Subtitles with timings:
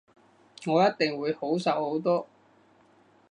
[0.65, 2.25] 我一定會好受好多